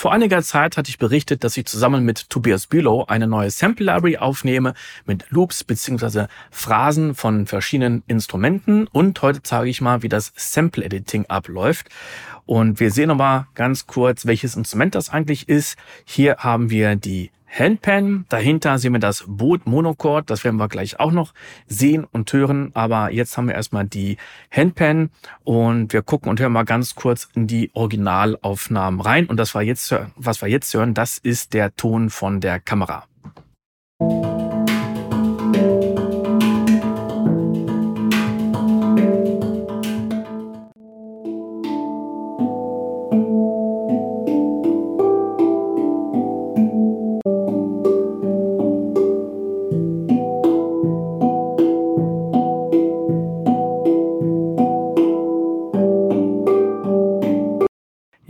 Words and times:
Vor 0.00 0.14
einiger 0.14 0.42
Zeit 0.42 0.78
hatte 0.78 0.88
ich 0.88 0.96
berichtet, 0.96 1.44
dass 1.44 1.58
ich 1.58 1.66
zusammen 1.66 2.06
mit 2.06 2.30
Tobias 2.30 2.66
Bülow 2.66 3.04
eine 3.06 3.26
neue 3.26 3.50
Sample 3.50 3.84
Library 3.84 4.16
aufnehme 4.16 4.72
mit 5.04 5.26
Loops 5.28 5.62
bzw. 5.62 6.24
Phrasen 6.50 7.14
von 7.14 7.44
verschiedenen 7.44 8.02
Instrumenten 8.06 8.86
und 8.86 9.20
heute 9.20 9.42
zeige 9.42 9.68
ich 9.68 9.82
mal, 9.82 10.02
wie 10.02 10.08
das 10.08 10.32
Sample 10.36 10.82
Editing 10.82 11.26
abläuft. 11.26 11.90
Und 12.46 12.80
wir 12.80 12.90
sehen 12.90 13.08
nochmal 13.08 13.46
ganz 13.54 13.86
kurz, 13.86 14.24
welches 14.24 14.56
Instrument 14.56 14.94
das 14.94 15.10
eigentlich 15.10 15.50
ist. 15.50 15.76
Hier 16.06 16.38
haben 16.38 16.70
wir 16.70 16.96
die 16.96 17.30
Handpan. 17.50 18.24
Dahinter 18.28 18.78
sehen 18.78 18.92
wir 18.92 19.00
das 19.00 19.24
Boot 19.26 19.66
Monochord. 19.66 20.30
Das 20.30 20.44
werden 20.44 20.56
wir 20.56 20.68
gleich 20.68 21.00
auch 21.00 21.12
noch 21.12 21.34
sehen 21.66 22.06
und 22.10 22.32
hören. 22.32 22.70
Aber 22.74 23.10
jetzt 23.10 23.36
haben 23.36 23.48
wir 23.48 23.54
erstmal 23.54 23.86
die 23.86 24.16
Handpan 24.50 25.10
und 25.44 25.92
wir 25.92 26.02
gucken 26.02 26.30
und 26.30 26.40
hören 26.40 26.52
mal 26.52 26.64
ganz 26.64 26.94
kurz 26.94 27.28
in 27.34 27.46
die 27.46 27.70
Originalaufnahmen 27.74 29.00
rein. 29.00 29.26
Und 29.26 29.36
das 29.36 29.54
war 29.54 29.62
jetzt, 29.62 29.94
was 30.16 30.40
wir 30.42 30.48
jetzt 30.48 30.72
hören, 30.72 30.94
das 30.94 31.18
ist 31.18 31.52
der 31.52 31.74
Ton 31.74 32.10
von 32.10 32.40
der 32.40 32.60
Kamera. 32.60 33.09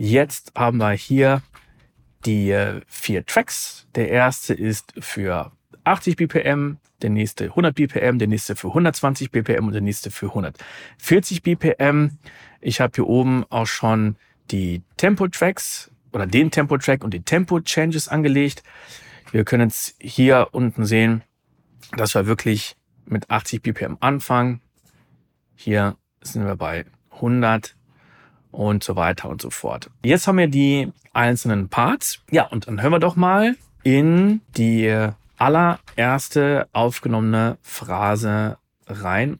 Jetzt 0.03 0.53
haben 0.55 0.79
wir 0.79 0.93
hier 0.93 1.43
die 2.25 2.49
äh, 2.49 2.81
vier 2.87 3.23
Tracks. 3.23 3.85
Der 3.93 4.09
erste 4.09 4.55
ist 4.55 4.95
für 4.97 5.51
80 5.83 6.15
BPM, 6.15 6.77
der 7.03 7.11
nächste 7.11 7.43
100 7.43 7.75
BPM, 7.75 8.17
der 8.17 8.27
nächste 8.27 8.55
für 8.55 8.69
120 8.69 9.29
BPM 9.29 9.67
und 9.67 9.73
der 9.73 9.83
nächste 9.83 10.09
für 10.09 10.29
140 10.29 11.43
BPM. 11.43 12.17
Ich 12.61 12.81
habe 12.81 12.93
hier 12.95 13.05
oben 13.05 13.45
auch 13.51 13.67
schon 13.67 14.15
die 14.49 14.81
Tempo-Tracks 14.97 15.91
oder 16.13 16.25
den 16.25 16.49
Tempo-Track 16.49 17.03
und 17.03 17.13
die 17.13 17.21
Tempo-Changes 17.21 18.07
angelegt. 18.07 18.63
Wir 19.31 19.45
können 19.45 19.69
jetzt 19.69 19.97
hier 20.01 20.47
unten 20.51 20.83
sehen, 20.83 21.23
dass 21.95 22.15
wir 22.15 22.25
wirklich 22.25 22.75
mit 23.05 23.29
80 23.29 23.61
BPM 23.61 23.97
anfangen. 23.99 24.61
Hier 25.53 25.95
sind 26.23 26.43
wir 26.43 26.55
bei 26.55 26.85
100 27.11 27.75
und 28.51 28.83
so 28.83 28.95
weiter 28.95 29.29
und 29.29 29.41
so 29.41 29.49
fort. 29.49 29.89
Jetzt 30.03 30.27
haben 30.27 30.37
wir 30.37 30.47
die 30.47 30.91
einzelnen 31.13 31.69
Parts. 31.69 32.21
Ja, 32.29 32.47
und 32.47 32.67
dann 32.67 32.81
hören 32.81 32.91
wir 32.91 32.99
doch 32.99 33.15
mal 33.15 33.55
in 33.83 34.41
die 34.57 35.09
allererste 35.37 36.67
aufgenommene 36.71 37.57
Phrase 37.61 38.57
rein. 38.87 39.39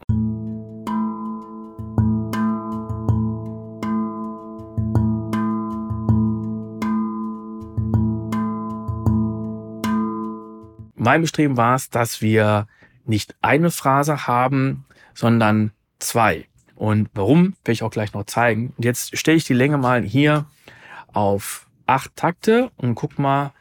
Mein 10.95 11.21
Bestreben 11.21 11.57
war 11.57 11.75
es, 11.75 11.89
dass 11.89 12.21
wir 12.21 12.67
nicht 13.05 13.35
eine 13.41 13.71
Phrase 13.71 14.27
haben, 14.27 14.85
sondern 15.15 15.71
zwei. 15.97 16.45
Und 16.81 17.11
warum, 17.13 17.53
werde 17.63 17.73
ich 17.73 17.83
auch 17.83 17.91
gleich 17.91 18.11
noch 18.13 18.23
zeigen. 18.23 18.73
Und 18.75 18.83
jetzt 18.83 19.15
stelle 19.15 19.37
ich 19.37 19.43
die 19.43 19.53
Länge 19.53 19.77
mal 19.77 20.01
hier 20.01 20.47
auf 21.13 21.67
acht 21.85 22.15
Takte 22.15 22.71
und 22.75 22.95
guck 22.95 23.19
mal, 23.19 23.53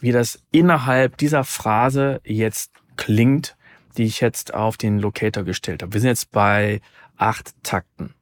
wie 0.00 0.12
das 0.12 0.42
innerhalb 0.50 1.16
dieser 1.16 1.44
Phrase 1.44 2.20
jetzt 2.24 2.72
klingt, 2.96 3.56
die 3.96 4.02
ich 4.02 4.20
jetzt 4.20 4.52
auf 4.52 4.76
den 4.76 4.98
Locator 4.98 5.44
gestellt 5.44 5.80
habe. 5.82 5.94
Wir 5.94 6.02
sind 6.02 6.08
jetzt 6.08 6.30
bei 6.30 6.82
acht 7.16 7.54
Takten. 7.62 8.12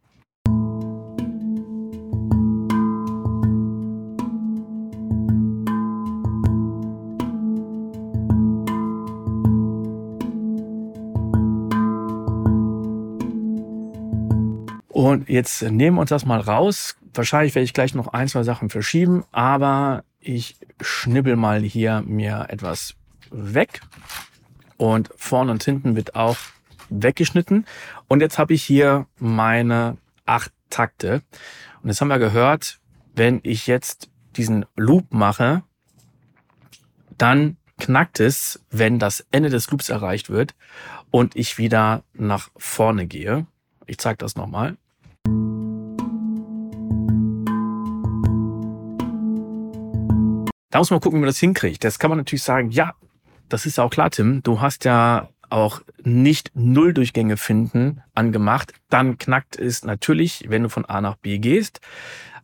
Jetzt 15.27 15.63
nehmen 15.63 15.97
wir 15.97 16.01
uns 16.03 16.11
das 16.11 16.27
mal 16.27 16.41
raus. 16.41 16.97
Wahrscheinlich 17.15 17.55
werde 17.55 17.65
ich 17.65 17.75
gleich 17.75 17.95
noch 17.95 18.09
ein, 18.09 18.29
zwei 18.29 18.43
Sachen 18.43 18.71
verschieben, 18.71 19.25
aber 19.33 20.05
ich 20.21 20.57
schnibbel 20.81 21.37
mal 21.37 21.61
hier 21.63 22.03
mir 22.03 22.47
etwas 22.49 22.95
weg. 23.31 23.81
Und 24.77 25.11
vorne 25.17 25.53
und 25.53 25.65
hinten 25.65 25.97
wird 25.97 26.15
auch 26.15 26.37
weggeschnitten. 26.91 27.65
Und 28.09 28.21
jetzt 28.21 28.39
habe 28.39 28.55
ich 28.55 28.63
hier 28.63 29.07
meine 29.19 29.97
acht 30.27 30.53
Takte. 30.71 31.23
Und 31.83 31.89
jetzt 31.89 32.01
haben 32.01 32.09
wir 32.09 32.19
gehört, 32.19 32.79
wenn 33.15 33.41
ich 33.43 33.67
jetzt 33.67 34.11
diesen 34.37 34.67
Loop 34.77 35.13
mache, 35.13 35.63
dann 37.17 37.57
knackt 37.79 38.21
es, 38.21 38.65
wenn 38.71 38.99
das 38.99 39.27
Ende 39.31 39.49
des 39.49 39.71
Loops 39.71 39.89
erreicht 39.89 40.29
wird 40.29 40.55
und 41.11 41.37
ich 41.37 41.59
wieder 41.59 42.03
nach 42.13 42.51
vorne 42.57 43.07
gehe. 43.07 43.47
Ich 43.87 43.99
zeige 43.99 44.19
das 44.19 44.37
nochmal. 44.37 44.77
Da 50.77 50.81
muss 50.81 50.91
man 50.91 51.01
gucken, 51.01 51.21
wie 51.21 51.23
man 51.23 51.29
das 51.29 51.39
hinkriegt. 51.39 51.85
Das 51.85 51.99
kann 51.99 52.11
man 52.11 52.19
natürlich 52.19 52.43
sagen, 52.43 52.71
ja, 52.71 52.93
das 53.49 53.65
ist 53.65 53.81
auch 53.81 53.89
klar, 53.89 54.11
Tim. 54.11 54.43
Du 54.43 54.61
hast 54.61 54.85
ja 54.85 55.31
auch 55.49 55.81
nicht 56.05 56.51
Nulldurchgänge 56.53 57.39
finden 57.39 58.03
angemacht. 58.15 58.75
Dann 58.91 59.17
knackt 59.17 59.59
es 59.59 59.87
natürlich, 59.87 60.45
wenn 60.51 60.65
du 60.65 60.69
von 60.69 60.85
A 60.85 61.01
nach 61.01 61.17
B 61.17 61.39
gehst. 61.39 61.81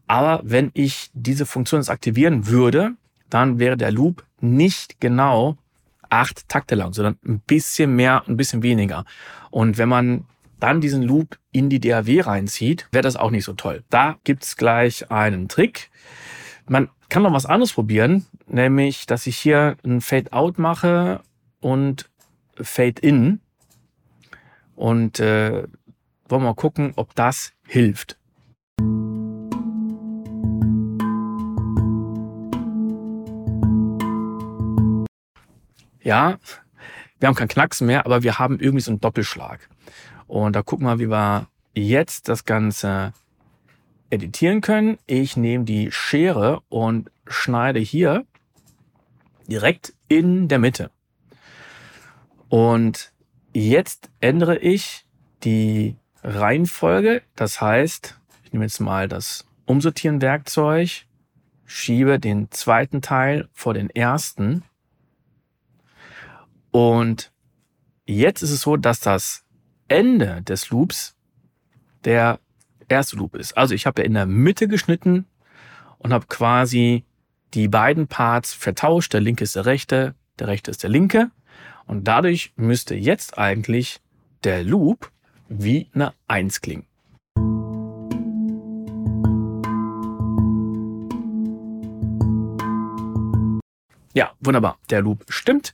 Aber 0.06 0.40
wenn 0.44 0.70
ich 0.72 1.10
diese 1.12 1.44
Funktion 1.44 1.82
jetzt 1.82 1.90
aktivieren 1.90 2.46
würde, 2.46 2.92
dann 3.28 3.58
wäre 3.58 3.76
der 3.76 3.92
Loop 3.92 4.24
nicht 4.40 4.98
genau 4.98 5.58
acht 6.08 6.48
Takte 6.48 6.74
lang, 6.74 6.94
sondern 6.94 7.18
ein 7.26 7.40
bisschen 7.40 7.94
mehr, 7.96 8.22
ein 8.26 8.38
bisschen 8.38 8.62
weniger. 8.62 9.04
Und 9.50 9.76
wenn 9.76 9.90
man 9.90 10.24
dann 10.58 10.80
diesen 10.80 11.02
Loop 11.02 11.36
in 11.50 11.68
die 11.68 11.80
DAW 11.80 12.22
reinzieht, 12.22 12.88
wäre 12.92 13.02
das 13.02 13.16
auch 13.16 13.30
nicht 13.30 13.44
so 13.44 13.52
toll. 13.52 13.84
Da 13.90 14.16
gibt's 14.24 14.56
gleich 14.56 15.10
einen 15.10 15.48
Trick. 15.48 15.90
Man 16.68 16.88
kann 17.08 17.22
noch 17.22 17.32
was 17.32 17.46
anderes 17.46 17.72
probieren, 17.72 18.26
nämlich, 18.46 19.06
dass 19.06 19.26
ich 19.26 19.36
hier 19.36 19.76
ein 19.84 20.00
Fade-Out 20.00 20.58
mache 20.58 21.20
und 21.60 22.08
Fade-In. 22.60 23.40
Und 24.74 25.20
äh, 25.20 25.64
wollen 26.28 26.42
wir 26.42 26.48
mal 26.48 26.54
gucken, 26.54 26.92
ob 26.96 27.14
das 27.14 27.52
hilft. 27.66 28.18
Ja, 36.02 36.38
wir 37.20 37.28
haben 37.28 37.36
keinen 37.36 37.48
Knacks 37.48 37.80
mehr, 37.80 38.06
aber 38.06 38.22
wir 38.22 38.38
haben 38.38 38.58
irgendwie 38.58 38.80
so 38.80 38.90
einen 38.90 39.00
Doppelschlag. 39.00 39.68
Und 40.26 40.56
da 40.56 40.62
gucken 40.62 40.86
wir, 40.86 40.98
wie 40.98 41.08
wir 41.08 41.46
jetzt 41.74 42.28
das 42.28 42.44
Ganze 42.44 43.12
editieren 44.12 44.60
können. 44.60 44.98
Ich 45.06 45.36
nehme 45.36 45.64
die 45.64 45.90
Schere 45.90 46.60
und 46.68 47.10
schneide 47.26 47.80
hier 47.80 48.26
direkt 49.48 49.94
in 50.06 50.48
der 50.48 50.58
Mitte. 50.58 50.90
Und 52.48 53.12
jetzt 53.54 54.10
ändere 54.20 54.58
ich 54.58 55.06
die 55.44 55.96
Reihenfolge. 56.22 57.22
Das 57.34 57.60
heißt, 57.60 58.20
ich 58.44 58.52
nehme 58.52 58.66
jetzt 58.66 58.80
mal 58.80 59.08
das 59.08 59.46
Umsortieren 59.64 60.20
Werkzeug, 60.20 61.06
schiebe 61.64 62.20
den 62.20 62.50
zweiten 62.50 63.00
Teil 63.00 63.48
vor 63.52 63.72
den 63.72 63.88
ersten. 63.88 64.62
Und 66.70 67.32
jetzt 68.04 68.42
ist 68.42 68.50
es 68.50 68.60
so, 68.60 68.76
dass 68.76 69.00
das 69.00 69.44
Ende 69.88 70.42
des 70.42 70.68
Loops 70.68 71.16
der 72.04 72.38
erste 72.88 73.16
Loop 73.16 73.34
ist. 73.34 73.56
Also 73.56 73.74
ich 73.74 73.86
habe 73.86 74.02
ja 74.02 74.06
in 74.06 74.14
der 74.14 74.26
Mitte 74.26 74.68
geschnitten 74.68 75.26
und 75.98 76.12
habe 76.12 76.26
quasi 76.26 77.04
die 77.54 77.68
beiden 77.68 78.08
Parts 78.08 78.54
vertauscht. 78.54 79.12
Der 79.12 79.20
linke 79.20 79.44
ist 79.44 79.56
der 79.56 79.66
rechte, 79.66 80.14
der 80.38 80.48
rechte 80.48 80.70
ist 80.70 80.82
der 80.82 80.90
linke. 80.90 81.30
Und 81.86 82.08
dadurch 82.08 82.52
müsste 82.56 82.94
jetzt 82.94 83.38
eigentlich 83.38 84.00
der 84.44 84.64
Loop 84.64 85.10
wie 85.48 85.88
eine 85.94 86.14
Eins 86.28 86.60
klingen. 86.60 86.86
Ja, 94.14 94.32
wunderbar. 94.40 94.78
Der 94.90 95.00
Loop 95.00 95.24
stimmt. 95.28 95.72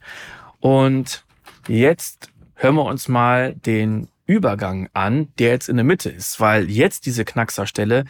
Und 0.60 1.24
jetzt 1.66 2.30
hören 2.54 2.76
wir 2.76 2.84
uns 2.84 3.08
mal 3.08 3.54
den 3.54 4.08
Übergang 4.28 4.90
an, 4.92 5.32
der 5.38 5.48
jetzt 5.48 5.70
in 5.70 5.76
der 5.76 5.86
Mitte 5.86 6.10
ist, 6.10 6.38
weil 6.38 6.68
jetzt 6.70 7.06
diese 7.06 7.24
Knackserstelle 7.24 8.04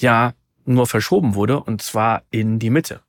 ja 0.00 0.32
nur 0.64 0.86
verschoben 0.86 1.34
wurde 1.34 1.60
und 1.60 1.82
zwar 1.82 2.22
in 2.30 2.58
die 2.58 2.70
Mitte. 2.70 3.02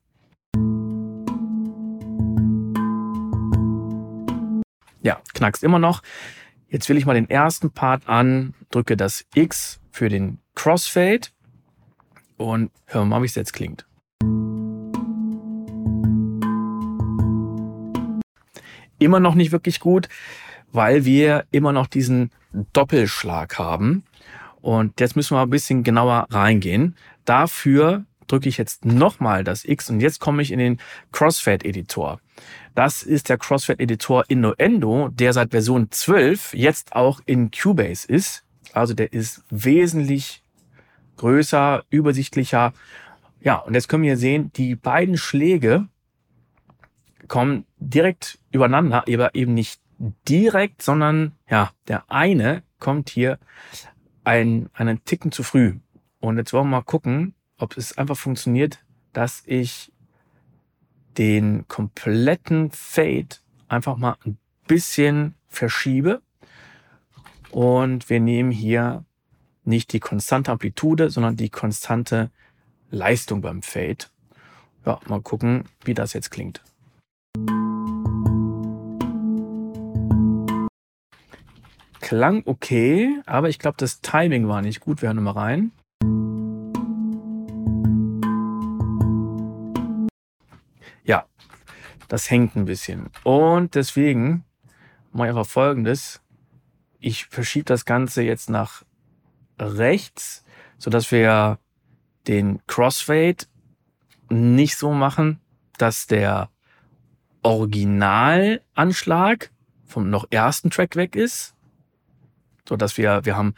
Ja, 5.01 5.21
knackst 5.33 5.63
immer 5.63 5.79
noch. 5.79 6.03
Jetzt 6.67 6.89
will 6.89 6.97
ich 6.97 7.05
mal 7.05 7.13
den 7.13 7.29
ersten 7.29 7.71
Part 7.71 8.09
an, 8.09 8.53
drücke 8.71 8.97
das 8.97 9.25
X 9.33 9.79
für 9.89 10.09
den 10.09 10.39
Crossfade 10.53 11.29
und 12.35 12.71
hören 12.87 13.07
wir 13.07 13.15
mal, 13.15 13.21
wie 13.21 13.27
es 13.27 13.35
jetzt 13.35 13.53
klingt. 13.53 13.87
Immer 18.99 19.21
noch 19.21 19.35
nicht 19.35 19.53
wirklich 19.53 19.79
gut 19.79 20.09
weil 20.71 21.05
wir 21.05 21.45
immer 21.51 21.71
noch 21.71 21.87
diesen 21.87 22.31
Doppelschlag 22.73 23.57
haben. 23.57 24.03
Und 24.61 24.99
jetzt 24.99 25.15
müssen 25.15 25.35
wir 25.35 25.41
ein 25.41 25.49
bisschen 25.49 25.83
genauer 25.83 26.27
reingehen. 26.29 26.95
Dafür 27.25 28.05
drücke 28.27 28.49
ich 28.49 28.57
jetzt 28.57 28.85
nochmal 28.85 29.43
das 29.43 29.65
X 29.65 29.89
und 29.89 29.99
jetzt 29.99 30.19
komme 30.19 30.41
ich 30.41 30.51
in 30.51 30.59
den 30.59 30.79
Crossfade-Editor. 31.11 32.19
Das 32.75 33.03
ist 33.03 33.29
der 33.29 33.37
Crossfade-Editor 33.37 34.25
Innuendo, 34.27 35.09
der 35.09 35.33
seit 35.33 35.51
Version 35.51 35.87
12 35.89 36.53
jetzt 36.53 36.95
auch 36.95 37.21
in 37.25 37.51
Cubase 37.51 38.07
ist. 38.07 38.43
Also 38.73 38.93
der 38.93 39.13
ist 39.13 39.43
wesentlich 39.49 40.43
größer, 41.17 41.83
übersichtlicher. 41.89 42.73
Ja, 43.41 43.55
und 43.55 43.73
jetzt 43.73 43.89
können 43.89 44.03
wir 44.03 44.17
sehen, 44.17 44.51
die 44.55 44.75
beiden 44.75 45.17
Schläge 45.17 45.87
kommen 47.27 47.65
direkt 47.77 48.39
übereinander, 48.51 49.03
aber 49.07 49.35
eben 49.35 49.53
nicht 49.53 49.81
direkt, 50.27 50.81
sondern 50.81 51.33
ja, 51.49 51.71
der 51.87 52.09
eine 52.09 52.63
kommt 52.79 53.09
hier 53.09 53.37
ein, 54.23 54.69
einen 54.73 55.03
Ticken 55.03 55.31
zu 55.31 55.43
früh. 55.43 55.79
Und 56.19 56.37
jetzt 56.37 56.53
wollen 56.53 56.65
wir 56.65 56.77
mal 56.77 56.83
gucken, 56.83 57.33
ob 57.57 57.77
es 57.77 57.97
einfach 57.97 58.17
funktioniert, 58.17 58.83
dass 59.13 59.43
ich 59.45 59.91
den 61.17 61.67
kompletten 61.67 62.71
Fade 62.71 63.29
einfach 63.67 63.97
mal 63.97 64.15
ein 64.25 64.37
bisschen 64.67 65.35
verschiebe. 65.47 66.21
Und 67.51 68.09
wir 68.09 68.19
nehmen 68.19 68.51
hier 68.51 69.03
nicht 69.63 69.91
die 69.93 69.99
konstante 69.99 70.51
Amplitude, 70.51 71.09
sondern 71.09 71.35
die 71.35 71.49
konstante 71.49 72.31
Leistung 72.89 73.41
beim 73.41 73.61
Fade. 73.61 74.05
Ja, 74.85 74.99
mal 75.07 75.21
gucken, 75.21 75.65
wie 75.83 75.93
das 75.93 76.13
jetzt 76.13 76.31
klingt. 76.31 76.61
Klang 82.09 82.41
okay, 82.47 83.21
aber 83.27 83.49
ich 83.49 83.59
glaube, 83.59 83.77
das 83.77 84.01
Timing 84.01 84.47
war 84.47 84.63
nicht 84.63 84.79
gut. 84.79 85.03
Wir 85.03 85.09
hören 85.09 85.21
mal 85.21 85.29
rein. 85.29 85.71
Ja, 91.03 91.27
das 92.07 92.31
hängt 92.31 92.55
ein 92.55 92.65
bisschen. 92.65 93.11
Und 93.23 93.75
deswegen 93.75 94.43
mache 95.11 95.27
ich 95.27 95.37
einfach 95.37 95.45
folgendes. 95.45 96.19
Ich 96.99 97.27
verschiebe 97.27 97.65
das 97.65 97.85
Ganze 97.85 98.23
jetzt 98.23 98.49
nach 98.49 98.83
rechts, 99.59 100.43
sodass 100.79 101.11
wir 101.11 101.59
den 102.25 102.59
Crossfade 102.65 103.45
nicht 104.31 104.77
so 104.77 104.93
machen, 104.93 105.39
dass 105.77 106.07
der 106.07 106.49
Originalanschlag 107.43 109.51
vom 109.85 110.09
noch 110.09 110.25
ersten 110.31 110.71
Track 110.71 110.95
weg 110.95 111.15
ist, 111.15 111.53
so 112.69 112.77
dass 112.77 112.97
wir 112.97 113.25
wir 113.25 113.35
haben 113.35 113.55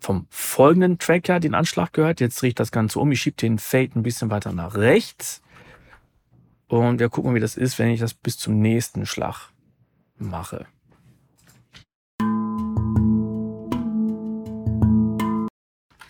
vom 0.00 0.26
folgenden 0.30 0.98
Track 0.98 1.28
ja 1.28 1.38
den 1.38 1.54
Anschlag 1.54 1.92
gehört. 1.92 2.20
Jetzt 2.20 2.40
drehe 2.40 2.48
ich 2.48 2.54
das 2.54 2.72
Ganze 2.72 2.98
um. 2.98 3.12
Ich 3.12 3.20
schiebe 3.20 3.36
den 3.36 3.58
Fade 3.58 3.92
ein 3.94 4.02
bisschen 4.02 4.30
weiter 4.30 4.52
nach 4.52 4.74
rechts. 4.74 5.42
Und 6.66 6.98
wir 6.98 7.10
gucken, 7.10 7.34
wie 7.34 7.40
das 7.40 7.56
ist, 7.56 7.78
wenn 7.78 7.90
ich 7.90 8.00
das 8.00 8.14
bis 8.14 8.38
zum 8.38 8.60
nächsten 8.60 9.06
Schlag 9.06 9.50
mache. 10.18 10.66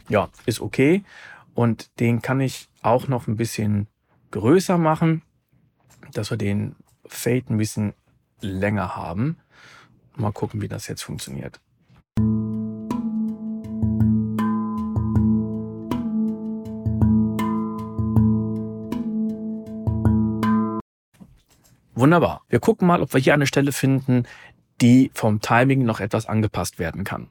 Ja, 0.08 0.28
ist 0.46 0.60
okay. 0.60 1.04
Und 1.54 1.98
den 2.00 2.22
kann 2.22 2.40
ich 2.40 2.68
auch 2.82 3.08
noch 3.08 3.26
ein 3.26 3.36
bisschen 3.36 3.88
größer 4.30 4.78
machen, 4.78 5.22
dass 6.12 6.30
wir 6.30 6.36
den 6.36 6.76
Fade 7.06 7.46
ein 7.50 7.58
bisschen 7.58 7.94
länger 8.40 8.96
haben. 8.96 9.38
Mal 10.16 10.32
gucken, 10.32 10.60
wie 10.62 10.68
das 10.68 10.86
jetzt 10.86 11.02
funktioniert. 11.02 11.60
Wunderbar. 22.04 22.42
Wir 22.50 22.60
gucken 22.60 22.86
mal, 22.86 23.00
ob 23.00 23.14
wir 23.14 23.20
hier 23.22 23.32
eine 23.32 23.46
Stelle 23.46 23.72
finden, 23.72 24.24
die 24.82 25.10
vom 25.14 25.40
Timing 25.40 25.86
noch 25.86 26.00
etwas 26.00 26.26
angepasst 26.26 26.78
werden 26.78 27.02
kann. 27.02 27.28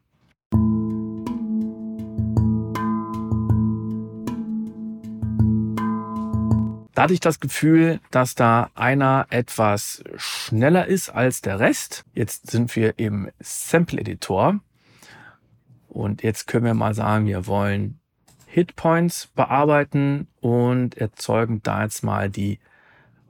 Da 6.95 7.03
hatte 7.03 7.13
ich 7.13 7.19
das 7.19 7.39
Gefühl, 7.39 7.99
dass 8.09 8.33
da 8.33 8.71
einer 8.73 9.27
etwas 9.29 10.03
schneller 10.15 10.87
ist 10.87 11.09
als 11.09 11.41
der 11.41 11.59
Rest. 11.59 12.03
Jetzt 12.15 12.49
sind 12.49 12.75
wir 12.75 12.97
im 12.97 13.29
Sample 13.39 13.99
Editor. 13.99 14.59
Und 15.87 16.23
jetzt 16.23 16.47
können 16.47 16.65
wir 16.65 16.73
mal 16.73 16.95
sagen, 16.95 17.27
wir 17.27 17.45
wollen 17.45 17.99
Hitpoints 18.47 19.27
bearbeiten 19.35 20.29
und 20.41 20.97
erzeugen 20.97 21.61
da 21.61 21.83
jetzt 21.83 22.03
mal 22.03 22.31
die 22.31 22.57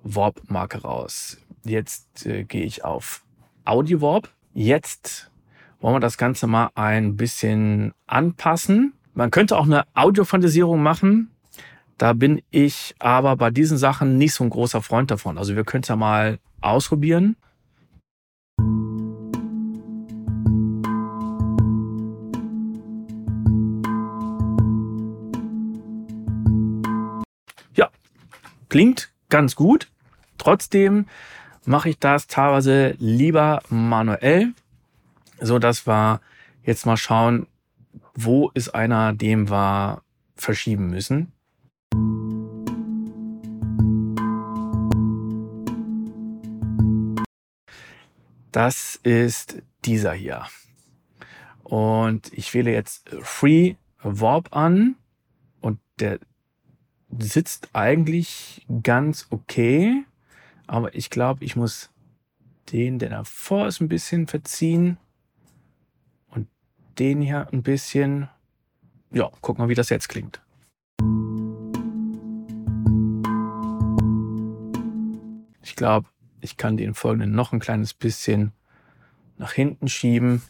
Warp-Marke 0.04 0.82
raus. 0.82 1.38
Jetzt 1.64 2.26
äh, 2.26 2.44
gehe 2.44 2.64
ich 2.64 2.84
auf 2.84 3.24
Audio 3.66 4.02
Warp. 4.02 4.30
Jetzt 4.54 5.32
wollen 5.80 5.96
wir 5.96 6.00
das 6.00 6.18
Ganze 6.18 6.48
mal 6.48 6.70
ein 6.76 7.16
bisschen 7.16 7.94
anpassen. 8.08 8.94
Man 9.14 9.32
könnte 9.32 9.58
auch 9.58 9.66
eine 9.66 9.86
Audiofantasierung 9.94 10.82
machen. 10.82 11.32
Da 11.98 12.14
bin 12.14 12.42
ich 12.52 12.96
aber 13.00 13.36
bei 13.38 13.52
diesen 13.52 13.78
Sachen 13.78 14.18
nicht 14.18 14.34
so 14.34 14.44
ein 14.44 14.50
großer 14.50 14.82
Freund 14.82 15.12
davon. 15.12 15.38
Also 15.38 15.56
wir 15.56 15.64
können 15.64 15.84
es 15.84 15.90
ja 15.90 15.96
mal 15.96 16.40
ausprobieren. 16.62 17.36
Ja, 27.76 27.90
klingt 28.70 29.13
ganz 29.34 29.56
gut. 29.56 29.88
Trotzdem 30.38 31.08
mache 31.66 31.90
ich 31.90 31.98
das 31.98 32.28
teilweise 32.28 32.94
lieber 33.00 33.64
manuell, 33.68 34.54
so 35.42 35.58
dass 35.58 35.88
wir 35.88 36.22
jetzt 36.64 36.86
mal 36.86 36.98
schauen, 36.98 37.48
wo 38.14 38.52
ist 38.54 38.76
einer, 38.76 39.12
dem 39.12 39.50
wir 39.50 40.04
verschieben 40.36 40.92
müssen. 40.92 41.32
Das 48.52 49.00
ist 49.02 49.64
dieser 49.84 50.14
hier. 50.14 50.46
Und 51.64 52.32
ich 52.34 52.54
wähle 52.54 52.72
jetzt 52.72 53.10
Free 53.24 53.78
Warp 54.04 54.56
an 54.56 54.94
und 55.60 55.80
der 56.00 56.20
sitzt 57.20 57.70
eigentlich 57.74 58.66
ganz 58.84 59.28
okay. 59.30 60.04
Aber 60.68 60.94
ich 60.96 61.10
glaube, 61.10 61.44
ich 61.44 61.56
muss 61.56 61.92
den, 62.72 63.00
der 63.00 63.10
davor 63.10 63.68
ist, 63.68 63.82
ein 63.82 63.90
bisschen 63.90 64.28
verziehen. 64.28 64.98
Und 66.28 66.48
den 67.00 67.22
hier 67.22 67.48
ein 67.52 67.64
bisschen. 67.64 68.30
Ja, 69.12 69.30
guck 69.42 69.60
mal, 69.60 69.70
wie 69.70 69.76
das 69.76 69.90
jetzt 69.90 70.10
klingt. 70.10 70.42
Ich 75.62 75.76
glaube, 75.76 76.08
ich 76.42 76.58
kann 76.58 76.78
den 76.78 76.94
folgenden 76.94 77.32
noch 77.32 77.54
ein 77.54 77.60
kleines 77.60 77.94
bisschen 77.94 78.52
nach 79.38 79.54
hinten 79.54 79.88
schieben. 79.88 80.42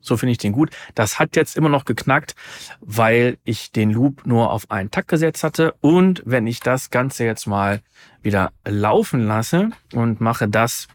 So 0.00 0.16
finde 0.16 0.32
ich 0.32 0.38
den 0.38 0.52
gut. 0.52 0.70
Das 0.94 1.18
hat 1.18 1.36
jetzt 1.36 1.56
immer 1.56 1.68
noch 1.68 1.84
geknackt, 1.84 2.34
weil 2.80 3.38
ich 3.44 3.72
den 3.72 3.90
Loop 3.90 4.26
nur 4.26 4.50
auf 4.50 4.70
einen 4.70 4.90
Takt 4.90 5.08
gesetzt 5.08 5.44
hatte. 5.44 5.74
Und 5.80 6.22
wenn 6.24 6.46
ich 6.46 6.60
das 6.60 6.90
Ganze 6.90 7.24
jetzt 7.24 7.46
mal 7.46 7.80
wieder 8.22 8.52
laufen 8.66 9.26
lasse 9.26 9.70
und 9.92 10.20
mache 10.20 10.48
das 10.48 10.88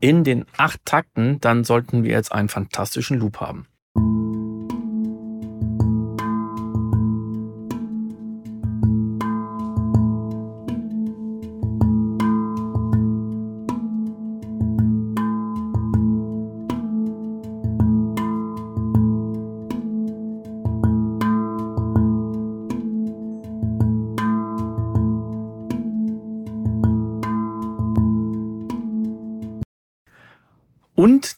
in 0.00 0.24
den 0.24 0.46
acht 0.56 0.84
Takten, 0.84 1.40
dann 1.40 1.64
sollten 1.64 2.02
wir 2.02 2.10
jetzt 2.10 2.32
einen 2.32 2.48
fantastischen 2.48 3.18
Loop 3.18 3.40
haben. 3.40 3.66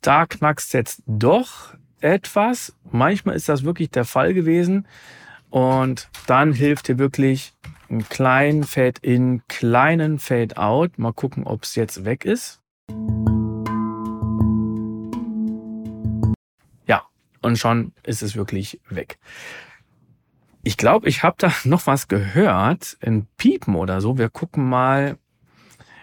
Da 0.06 0.26
knackst 0.26 0.74
jetzt 0.74 1.02
doch 1.06 1.74
etwas. 2.00 2.76
Manchmal 2.90 3.36
ist 3.36 3.48
das 3.48 3.64
wirklich 3.64 3.90
der 3.90 4.04
Fall 4.04 4.34
gewesen. 4.34 4.86
Und 5.48 6.10
dann 6.26 6.52
hilft 6.52 6.88
dir 6.88 6.98
wirklich 6.98 7.54
einen 7.88 8.06
kleinen 8.06 8.64
Fade-In, 8.64 9.42
kleinen 9.48 10.18
Fade-Out. 10.18 10.98
Mal 10.98 11.12
gucken, 11.12 11.44
ob 11.44 11.62
es 11.62 11.74
jetzt 11.74 12.04
weg 12.04 12.26
ist. 12.26 12.60
Ja, 16.86 17.04
und 17.40 17.58
schon 17.58 17.92
ist 18.02 18.22
es 18.22 18.36
wirklich 18.36 18.80
weg. 18.90 19.18
Ich 20.62 20.76
glaube, 20.76 21.08
ich 21.08 21.22
habe 21.22 21.36
da 21.38 21.50
noch 21.64 21.86
was 21.86 22.08
gehört, 22.08 22.98
ein 23.00 23.26
Piepen 23.38 23.74
oder 23.74 24.02
so. 24.02 24.18
Wir 24.18 24.28
gucken 24.28 24.68
mal 24.68 25.16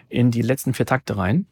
in 0.10 0.32
die 0.32 0.42
letzten 0.42 0.74
vier 0.74 0.88
Takte 0.88 1.18
rein. 1.18 1.46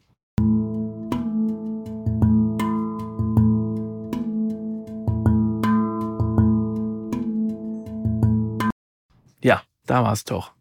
Da 9.90 10.04
war 10.04 10.12
es 10.12 10.24
doch. 10.24 10.52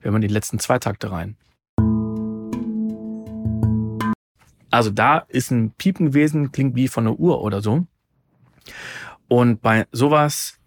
Wir 0.00 0.10
haben 0.10 0.20
die 0.22 0.28
letzten 0.28 0.58
zwei 0.58 0.78
Takte 0.78 1.12
rein. 1.12 1.36
Also 4.70 4.90
da 4.90 5.18
ist 5.28 5.50
ein 5.50 5.72
Piepen 5.72 6.06
gewesen, 6.06 6.50
klingt 6.52 6.74
wie 6.76 6.88
von 6.88 7.06
einer 7.06 7.18
Uhr 7.18 7.42
oder 7.42 7.60
so. 7.60 7.86
Und 9.28 9.60
bei 9.60 9.86
sowas 9.92 10.58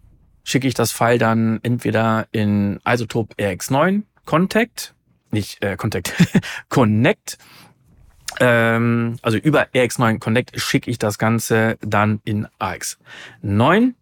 schicke 0.44 0.68
ich 0.68 0.74
das 0.74 0.92
File 0.92 1.18
dann 1.18 1.58
entweder 1.62 2.28
in 2.30 2.78
Isotop 2.86 3.34
RX9 3.34 4.02
Contact, 4.26 4.94
nicht 5.32 5.62
äh, 5.64 5.76
Contact, 5.76 6.14
Connect, 6.68 7.38
ähm, 8.40 9.16
also 9.22 9.38
über 9.38 9.64
RX9 9.74 10.18
Connect 10.20 10.60
schicke 10.60 10.90
ich 10.90 10.98
das 10.98 11.18
Ganze 11.18 11.78
dann 11.80 12.20
in 12.24 12.46
AX9 12.60 13.94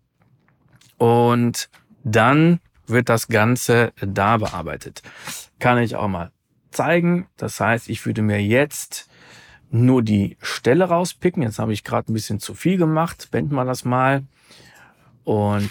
und 0.98 1.70
dann 2.04 2.60
wird 2.86 3.08
das 3.08 3.28
Ganze 3.28 3.92
da 4.00 4.36
bearbeitet. 4.38 5.02
Kann 5.58 5.78
ich 5.78 5.96
auch 5.96 6.08
mal 6.08 6.32
zeigen. 6.70 7.26
Das 7.36 7.60
heißt, 7.60 7.88
ich 7.88 8.04
würde 8.06 8.22
mir 8.22 8.42
jetzt 8.42 9.08
nur 9.70 10.02
die 10.02 10.36
Stelle 10.40 10.84
rauspicken. 10.84 11.42
Jetzt 11.42 11.58
habe 11.58 11.72
ich 11.72 11.84
gerade 11.84 12.10
ein 12.10 12.14
bisschen 12.14 12.40
zu 12.40 12.54
viel 12.54 12.76
gemacht. 12.76 13.28
Wenden 13.32 13.54
wir 13.54 13.64
das 13.64 13.84
mal 13.84 14.24
und 15.24 15.70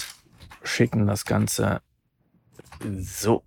schicken 0.63 1.07
das 1.07 1.25
Ganze 1.25 1.81
so. 2.99 3.43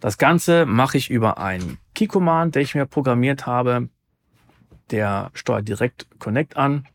Das 0.00 0.18
Ganze 0.18 0.66
mache 0.66 0.98
ich 0.98 1.10
über 1.10 1.38
einen 1.38 1.78
Key-Command, 1.94 2.54
der 2.54 2.62
ich 2.62 2.74
mir 2.74 2.86
programmiert 2.86 3.46
habe. 3.46 3.88
Der 4.90 5.30
steuert 5.34 5.66
direkt 5.68 6.06
Connect 6.18 6.56
an. 6.56 6.86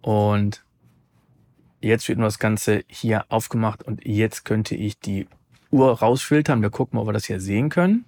Und 0.00 0.64
Jetzt 1.80 2.08
wird 2.08 2.18
nur 2.18 2.26
das 2.26 2.40
Ganze 2.40 2.82
hier 2.88 3.24
aufgemacht 3.28 3.84
und 3.84 4.04
jetzt 4.04 4.44
könnte 4.44 4.74
ich 4.74 4.98
die 4.98 5.28
Uhr 5.70 5.92
rausfiltern. 5.92 6.60
Wir 6.60 6.70
gucken, 6.70 6.98
ob 6.98 7.06
wir 7.06 7.12
das 7.12 7.26
hier 7.26 7.40
sehen 7.40 7.68
können. 7.68 8.04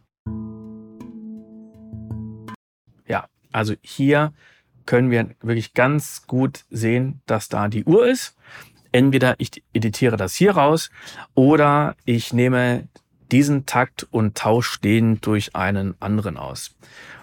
Ja, 3.06 3.26
also 3.52 3.74
hier 3.80 4.32
können 4.86 5.10
wir 5.12 5.30
wirklich 5.40 5.72
ganz 5.74 6.26
gut 6.26 6.64
sehen, 6.68 7.20
dass 7.26 7.48
da 7.48 7.68
die 7.68 7.84
Uhr 7.84 8.08
ist. 8.08 8.36
Entweder 8.90 9.36
ich 9.38 9.62
editiere 9.72 10.16
das 10.16 10.34
hier 10.34 10.56
raus 10.56 10.90
oder 11.34 11.94
ich 12.04 12.32
nehme 12.32 12.88
diesen 13.30 13.66
Takt 13.66 14.02
und 14.10 14.36
tausche 14.36 14.80
den 14.80 15.20
durch 15.20 15.54
einen 15.54 15.94
anderen 16.00 16.36
aus. 16.36 16.74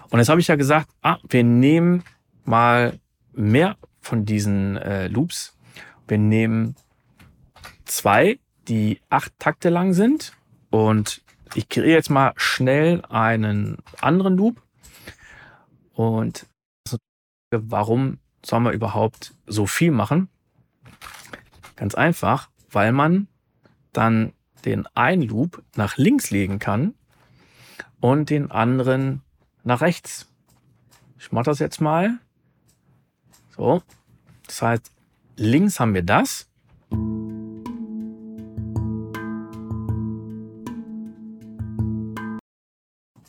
Und 0.08 0.18
jetzt 0.18 0.30
habe 0.30 0.40
ich 0.40 0.48
ja 0.48 0.56
gesagt, 0.56 0.88
ah, 1.02 1.18
wir 1.28 1.44
nehmen 1.44 2.04
mal 2.46 2.98
mehr 3.34 3.76
von 4.00 4.24
diesen 4.24 4.78
äh, 4.78 5.08
Loops 5.08 5.57
wir 6.08 6.18
nehmen 6.18 6.74
zwei, 7.84 8.38
die 8.66 9.00
acht 9.08 9.32
Takte 9.38 9.68
lang 9.68 9.92
sind 9.92 10.32
und 10.70 11.22
ich 11.54 11.68
kreiere 11.68 11.90
jetzt 11.90 12.10
mal 12.10 12.32
schnell 12.36 13.02
einen 13.06 13.78
anderen 14.00 14.36
Loop 14.36 14.62
und 15.92 16.46
warum 17.50 18.18
soll 18.44 18.60
man 18.60 18.74
überhaupt 18.74 19.34
so 19.46 19.66
viel 19.66 19.90
machen? 19.90 20.28
Ganz 21.76 21.94
einfach, 21.94 22.50
weil 22.70 22.92
man 22.92 23.28
dann 23.92 24.32
den 24.64 24.86
einen 24.94 25.22
Loop 25.22 25.62
nach 25.76 25.96
links 25.96 26.30
legen 26.30 26.58
kann 26.58 26.94
und 28.00 28.30
den 28.30 28.50
anderen 28.50 29.22
nach 29.64 29.80
rechts. 29.80 30.28
Ich 31.18 31.32
mache 31.32 31.44
das 31.44 31.58
jetzt 31.58 31.80
mal. 31.80 32.18
So. 33.56 33.82
Das 34.46 34.62
heißt, 34.62 34.92
Links 35.40 35.78
haben 35.78 35.94
wir 35.94 36.02
das. 36.02 36.48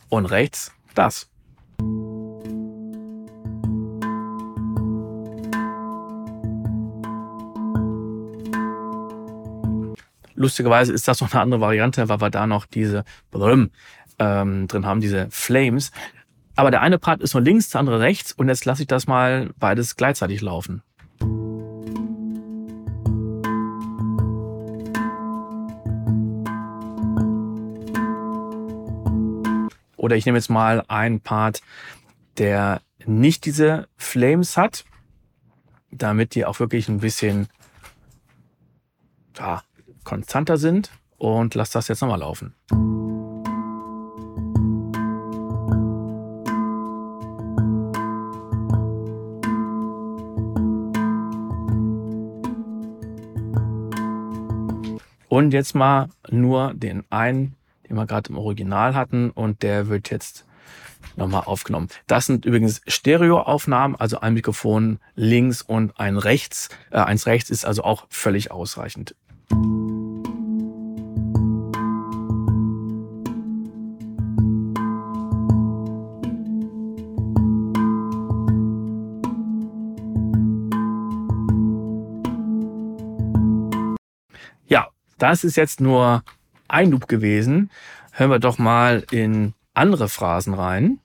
Und 0.10 0.26
rechts 0.26 0.74
das. 0.96 1.30
Lustigerweise 10.34 10.94
ist 10.94 11.08
das 11.08 11.22
noch 11.22 11.32
eine 11.32 11.42
andere 11.44 11.62
Variante, 11.62 12.10
weil 12.10 12.22
wir 12.22 12.32
da 12.32 12.48
noch 12.48 12.66
diese 12.66 13.04
Brüm, 13.30 13.70
ähm, 14.18 14.68
drin 14.68 14.88
haben, 14.88 15.00
diese 15.00 15.28
Flames. 15.30 15.92
Aber 16.56 16.72
der 16.72 16.82
eine 16.82 16.98
Part 16.98 17.22
ist 17.22 17.36
nur 17.36 17.44
links, 17.44 17.70
der 17.70 17.82
andere 17.82 18.00
rechts 18.00 18.32
und 18.32 18.48
jetzt 18.48 18.66
lasse 18.66 18.82
ich 18.82 18.88
das 18.88 19.06
mal 19.06 19.52
beides 19.60 19.96
gleichzeitig 19.96 20.42
laufen. 20.42 20.82
Oder 30.10 30.18
ich 30.18 30.26
nehme 30.26 30.40
jetzt 30.40 30.50
mal 30.50 30.84
einen 30.88 31.20
Part, 31.20 31.62
der 32.40 32.82
nicht 33.06 33.46
diese 33.46 33.88
Flames 33.96 34.58
hat, 34.58 34.84
damit 35.92 36.34
die 36.34 36.46
auch 36.46 36.60
wirklich 36.60 36.90
ein 36.90 36.98
bisschen 36.98 37.48
ja, 39.38 39.62
konstanter 40.04 40.58
sind 40.58 40.90
und 41.20 41.54
lasse 41.54 41.74
das 41.74 41.90
jetzt 41.90 42.02
nochmal 42.02 42.22
laufen. 42.22 42.56
Und 55.28 55.54
jetzt 55.54 55.76
mal 55.76 56.10
nur 56.32 56.74
den 56.74 57.04
einen 57.12 57.59
den 57.90 57.98
wir 57.98 58.06
gerade 58.06 58.30
im 58.30 58.38
Original 58.38 58.96
hatten 58.96 59.32
und 59.32 59.64
der 59.64 59.90
wird 59.90 60.12
jetzt 60.12 60.46
nochmal 61.16 61.44
aufgenommen. 61.46 61.90
Das 62.08 62.26
sind 62.26 62.46
übrigens 62.46 62.82
Stereoaufnahmen, 62.88 64.00
also 64.00 64.20
ein 64.20 64.34
Mikrofon 64.34 65.00
links 65.16 65.62
und 65.62 66.00
ein 66.00 66.18
rechts. 66.18 66.70
Äh, 66.92 67.00
eins 67.00 67.26
rechts 67.26 67.50
ist 67.50 67.66
also 67.66 67.84
auch 67.84 68.06
völlig 68.10 68.52
ausreichend. 68.52 69.16
Ja, 84.68 84.90
das 85.18 85.44
ist 85.44 85.58
jetzt 85.58 85.82
nur 85.82 86.24
ein 86.70 86.92
Loop 86.92 87.08
gewesen. 87.08 87.70
Hören 88.12 88.32
wir 88.32 88.40
doch 88.40 88.58
mal 88.58 89.04
in 89.12 89.54
andere 89.74 90.10
Phrasen 90.10 90.54
rein. 90.54 91.00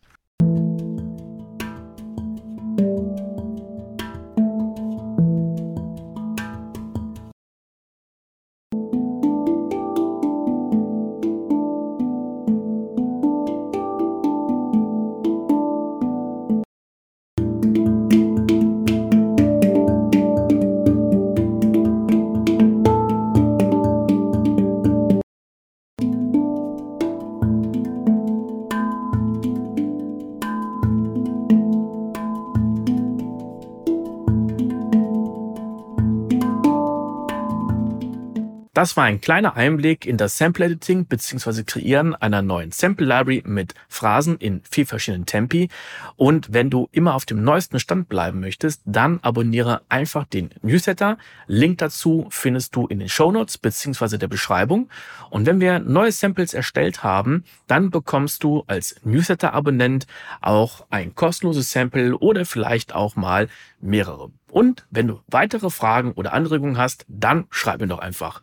Das 38.85 38.99
war 38.99 39.05
ein 39.05 39.23
kleiner 39.23 39.57
Einblick 39.57 40.05
in 40.05 40.19
das 40.19 40.37
Sample 40.37 40.67
Editing 40.67 41.07
bzw. 41.07 41.63
Kreieren 41.63 42.15
einer 42.15 42.43
neuen 42.43 42.71
Sample 42.71 43.07
Library 43.07 43.43
mit 43.47 43.73
Phrasen 43.89 44.37
in 44.37 44.61
vier 44.71 44.87
verschiedenen 44.87 45.25
Tempi. 45.25 45.71
Und 46.17 46.53
wenn 46.53 46.69
du 46.69 46.91
immer 46.93 47.15
auf 47.15 47.25
dem 47.25 47.43
neuesten 47.43 47.81
Stand 47.81 48.11
bleiben 48.11 48.41
möchtest, 48.41 48.83
dann 48.85 49.21
abonniere 49.23 49.81
einfach 49.89 50.27
den 50.27 50.51
Newsletter. 50.61 51.17
Link 51.47 51.79
dazu 51.79 52.27
findest 52.29 52.77
du 52.77 52.87
in 52.87 52.99
den 52.99 53.09
Show 53.09 53.33
Notes 53.33 53.57
bzw. 53.57 54.19
der 54.19 54.29
Beschreibung. 54.29 54.91
Und 55.31 55.47
wenn 55.47 55.61
wir 55.61 55.79
neue 55.79 56.13
Samples 56.13 56.53
erstellt 56.53 57.03
haben, 57.03 57.45
dann 57.67 57.89
bekommst 57.89 58.45
du 58.45 58.65
als 58.67 58.97
Newsletter-Abonnent 59.03 60.07
auch 60.43 60.85
ein 60.91 61.15
kostenloses 61.15 61.73
Sample 61.73 62.19
oder 62.19 62.45
vielleicht 62.45 62.95
auch 62.95 63.17
mal 63.17 63.49
mehrere. 63.81 64.31
Und 64.51 64.85
wenn 64.91 65.09
du 65.09 65.21
weitere 65.29 65.71
Fragen 65.71 66.13
oder 66.13 66.35
Anregungen 66.35 66.77
hast, 66.77 67.07
dann 67.09 67.47
schreib 67.49 67.81
mir 67.81 67.87
doch 67.87 68.01
einfach. 68.01 68.43